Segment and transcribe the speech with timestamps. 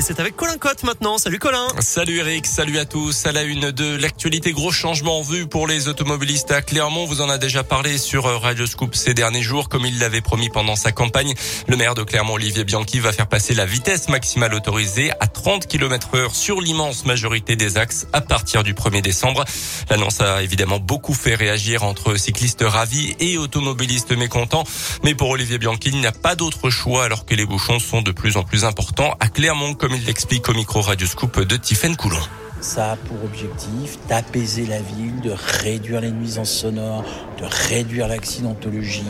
[0.00, 1.18] Et c'est avec Colin Cotte maintenant.
[1.18, 1.68] Salut Colin.
[1.78, 3.26] Salut Eric, salut à tous.
[3.26, 7.04] À la une de l'actualité, gros changement en vue pour les automobilistes à Clermont.
[7.04, 10.48] Vous en a déjà parlé sur Radio Scoop ces derniers jours, comme il l'avait promis
[10.48, 11.34] pendant sa campagne.
[11.68, 15.66] Le maire de Clermont, Olivier Bianchi, va faire passer la vitesse maximale autorisée à 30
[15.66, 19.44] km heure sur l'immense majorité des axes à partir du 1er décembre.
[19.90, 24.64] L'annonce a évidemment beaucoup fait réagir entre cyclistes ravis et automobilistes mécontents.
[25.04, 28.00] Mais pour Olivier Bianchi, il n'y a pas d'autre choix alors que les bouchons sont
[28.00, 31.96] de plus en plus importants à Clermont il l'explique au micro Radio Scoop de Tiffaine
[31.96, 32.20] Coulon.
[32.60, 35.32] Ça a pour objectif d'apaiser la ville, de
[35.62, 37.04] réduire les nuisances sonores,
[37.38, 39.04] de réduire l'accidentologie.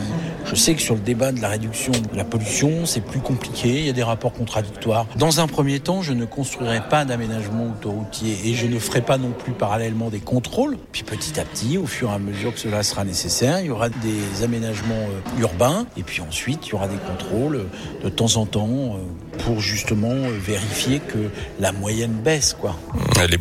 [0.45, 3.79] Je sais que sur le débat de la réduction de la pollution, c'est plus compliqué,
[3.79, 5.05] il y a des rapports contradictoires.
[5.17, 9.17] Dans un premier temps, je ne construirai pas d'aménagement autoroutier et je ne ferai pas
[9.17, 10.77] non plus parallèlement des contrôles.
[10.91, 13.69] Puis petit à petit, au fur et à mesure que cela sera nécessaire, il y
[13.69, 18.09] aura des aménagements euh, urbains et puis ensuite, il y aura des contrôles euh, de
[18.09, 21.29] temps en temps euh, pour justement vérifier que
[21.59, 22.55] la moyenne baisse.
[22.59, 22.75] Quoi.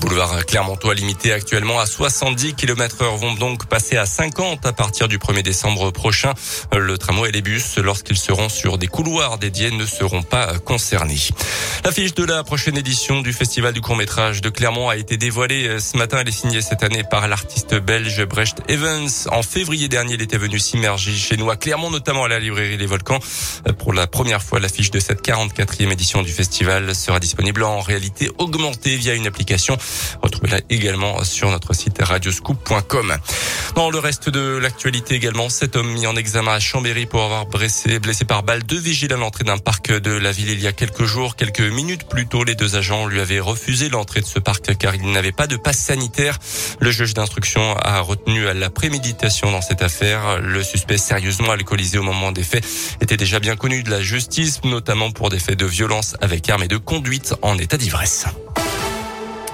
[0.01, 5.09] Boulevards Clermontois limités actuellement à 70 km heure vont donc passer à 50 à partir
[5.09, 6.33] du 1er décembre prochain.
[6.77, 11.19] Le tramway et les bus, lorsqu'ils seront sur des couloirs dédiés, ne seront pas concernés.
[11.85, 15.97] L'affiche de la prochaine édition du Festival du court-métrage de Clermont a été dévoilée ce
[15.97, 16.19] matin.
[16.21, 19.09] Elle est signée cette année par l'artiste belge Brecht Evans.
[19.31, 22.79] En février dernier, il était venu s'immerger chez nous à Clermont, notamment à la librairie
[22.79, 23.21] Les Volcans.
[23.79, 28.31] Pour la première fois, l'affiche de cette 44e édition du festival sera disponible en réalité
[28.39, 29.77] augmentée via une application.
[30.23, 33.17] Retrouvez-la également sur notre site radioscoop.com.
[33.75, 37.47] Dans le reste de l'actualité également, cet homme mis en examen à Chambéry pour avoir
[37.47, 40.67] blessé, blessé par balle deux vigiles à l'entrée d'un parc de la ville il y
[40.67, 41.37] a quelques jours.
[41.37, 44.95] Quelques minutes plus tôt, les deux agents lui avaient refusé l'entrée de ce parc car
[44.95, 46.39] il n'avait pas de passe sanitaire.
[46.81, 50.41] Le juge d'instruction a retenu à la préméditation dans cette affaire.
[50.41, 52.65] Le suspect sérieusement alcoolisé au moment des faits
[53.01, 56.65] était déjà bien connu de la justice, notamment pour des faits de violence avec arme
[56.65, 58.27] et de conduite en état d'ivresse.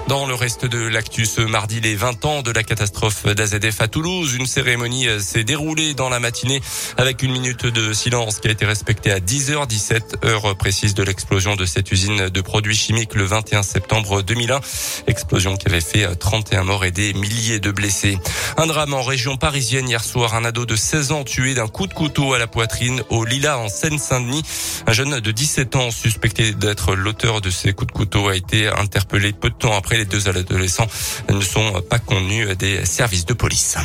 [0.07, 3.89] Dans le reste de l'actu, ce mardi, les 20 ans de la catastrophe d'AZF à
[3.89, 6.61] Toulouse, une cérémonie s'est déroulée dans la matinée
[6.95, 11.57] avec une minute de silence qui a été respectée à 10h17, heure précise de l'explosion
[11.57, 14.61] de cette usine de produits chimiques le 21 septembre 2001.
[15.07, 18.17] Explosion qui avait fait 31 morts et des milliers de blessés.
[18.55, 21.85] Un drame en région parisienne hier soir, un ado de 16 ans tué d'un coup
[21.85, 24.43] de couteau à la poitrine au Lila en Seine-Saint-Denis.
[24.87, 28.69] Un jeune de 17 ans suspecté d'être l'auteur de ces coups de couteau a été
[28.69, 30.87] interpellé peu de temps après les deux adolescents
[31.29, 33.77] ne sont pas connus des services de police.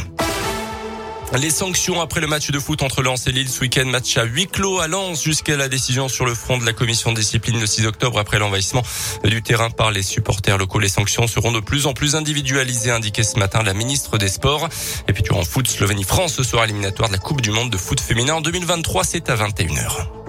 [1.38, 4.24] Les sanctions après le match de foot entre Lens et Lille ce week-end, match à
[4.24, 7.58] huis clos à Lens jusqu'à la décision sur le front de la commission de discipline
[7.58, 8.82] le 6 octobre après l'envahissement
[9.24, 10.78] du terrain par les supporters locaux.
[10.78, 14.68] Les sanctions seront de plus en plus individualisées, indiqué ce matin la ministre des Sports.
[15.08, 17.98] Et puis durant foot, Slovénie-France, ce soir éliminatoire de la Coupe du Monde de foot
[17.98, 20.21] féminin en 2023, c'est à 21h.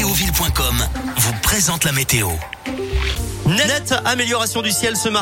[0.00, 0.82] Météoville.com
[1.18, 2.30] vous présente la météo.
[3.44, 5.18] Nette amélioration du ciel ce mardi.